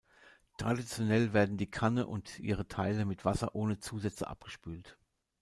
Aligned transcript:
Traditionell 0.57 1.31
werden 1.31 1.57
die 1.57 1.69
Kanne 1.69 2.07
und 2.07 2.39
ihre 2.39 2.67
Teile 2.67 3.05
mit 3.05 3.23
Wasser 3.23 3.53
ohne 3.53 3.77
Zusätze 3.77 4.25
abgespült. 4.27 4.97